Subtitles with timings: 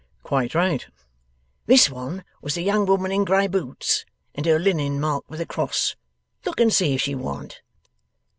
[0.23, 0.87] 'Quite right.'
[1.67, 5.45] 'This one was the young woman in grey boots, and her linen marked with a
[5.45, 5.95] cross.
[6.43, 7.61] Look and see if she warn't.